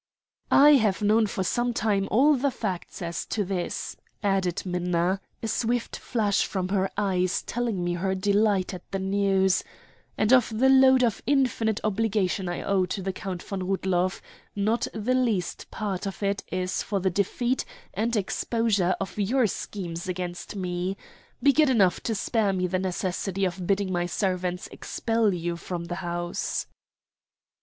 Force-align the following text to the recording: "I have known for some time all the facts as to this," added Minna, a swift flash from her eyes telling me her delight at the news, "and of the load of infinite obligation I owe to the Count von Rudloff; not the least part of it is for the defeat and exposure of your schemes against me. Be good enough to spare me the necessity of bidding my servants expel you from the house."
"I 0.49 0.71
have 0.77 1.03
known 1.03 1.27
for 1.27 1.43
some 1.43 1.75
time 1.75 2.07
all 2.09 2.35
the 2.35 2.49
facts 2.49 3.03
as 3.03 3.23
to 3.27 3.45
this," 3.45 3.95
added 4.23 4.63
Minna, 4.65 5.21
a 5.43 5.47
swift 5.47 5.95
flash 5.95 6.43
from 6.43 6.69
her 6.69 6.89
eyes 6.97 7.43
telling 7.43 7.83
me 7.83 7.93
her 7.93 8.15
delight 8.15 8.73
at 8.73 8.91
the 8.91 8.97
news, 8.97 9.63
"and 10.17 10.33
of 10.33 10.49
the 10.57 10.69
load 10.69 11.03
of 11.03 11.21
infinite 11.27 11.79
obligation 11.83 12.49
I 12.49 12.63
owe 12.63 12.87
to 12.87 13.03
the 13.03 13.13
Count 13.13 13.43
von 13.43 13.61
Rudloff; 13.67 14.23
not 14.55 14.87
the 14.91 15.13
least 15.13 15.69
part 15.69 16.07
of 16.07 16.23
it 16.23 16.43
is 16.51 16.81
for 16.81 16.99
the 16.99 17.11
defeat 17.11 17.63
and 17.93 18.15
exposure 18.15 18.95
of 18.99 19.19
your 19.19 19.45
schemes 19.45 20.07
against 20.07 20.55
me. 20.55 20.97
Be 21.43 21.53
good 21.53 21.69
enough 21.69 22.01
to 22.01 22.15
spare 22.15 22.53
me 22.53 22.65
the 22.65 22.79
necessity 22.79 23.45
of 23.45 23.67
bidding 23.67 23.91
my 23.91 24.07
servants 24.07 24.65
expel 24.71 25.31
you 25.31 25.57
from 25.57 25.85
the 25.85 25.95
house." 26.01 26.65